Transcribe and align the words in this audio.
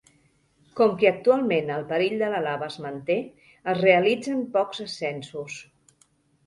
Com 0.79 0.95
que 1.03 1.09
actualment 1.09 1.69
el 1.75 1.85
perill 1.91 2.17
de 2.23 2.31
la 2.37 2.41
lava 2.47 2.71
es 2.73 2.79
manté, 2.87 3.19
es 3.75 3.79
realitzen 3.85 4.43
pocs 4.59 4.85
ascensos. 4.91 5.63